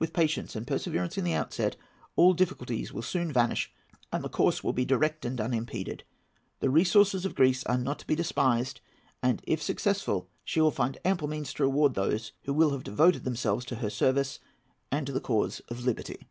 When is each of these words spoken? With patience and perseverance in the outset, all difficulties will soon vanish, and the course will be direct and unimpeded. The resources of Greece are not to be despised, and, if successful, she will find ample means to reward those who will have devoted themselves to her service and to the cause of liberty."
With 0.00 0.12
patience 0.12 0.56
and 0.56 0.66
perseverance 0.66 1.16
in 1.16 1.22
the 1.22 1.34
outset, 1.34 1.76
all 2.16 2.32
difficulties 2.34 2.92
will 2.92 3.02
soon 3.02 3.32
vanish, 3.32 3.72
and 4.12 4.24
the 4.24 4.28
course 4.28 4.64
will 4.64 4.72
be 4.72 4.84
direct 4.84 5.24
and 5.24 5.40
unimpeded. 5.40 6.02
The 6.58 6.68
resources 6.68 7.24
of 7.24 7.36
Greece 7.36 7.62
are 7.66 7.78
not 7.78 8.00
to 8.00 8.06
be 8.08 8.16
despised, 8.16 8.80
and, 9.22 9.40
if 9.46 9.62
successful, 9.62 10.28
she 10.44 10.60
will 10.60 10.72
find 10.72 10.98
ample 11.04 11.28
means 11.28 11.52
to 11.54 11.62
reward 11.62 11.94
those 11.94 12.32
who 12.46 12.52
will 12.52 12.70
have 12.70 12.82
devoted 12.82 13.22
themselves 13.22 13.64
to 13.66 13.76
her 13.76 13.90
service 13.90 14.40
and 14.90 15.06
to 15.06 15.12
the 15.12 15.20
cause 15.20 15.60
of 15.68 15.84
liberty." 15.84 16.26